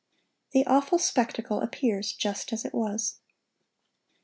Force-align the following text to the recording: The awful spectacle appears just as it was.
The 0.53 0.65
awful 0.65 0.97
spectacle 0.97 1.61
appears 1.61 2.11
just 2.11 2.51
as 2.51 2.65
it 2.65 2.73
was. 2.73 3.19